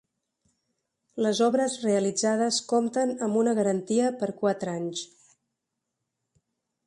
Les 1.25 1.41
obres 1.47 1.75
realitzades 1.83 2.57
compten 2.71 3.13
amb 3.27 3.39
una 3.43 3.53
garantia 3.59 4.09
per 4.23 4.33
quatre 4.41 4.75
anys. 4.81 5.07